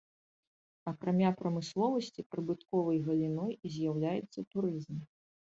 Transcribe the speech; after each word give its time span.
Акрамя 0.91 1.29
прамысловасці 1.41 2.25
прыбытковай 2.31 2.97
галіной 3.11 3.53
з'яўляецца 3.77 4.39
турызм. 4.57 4.95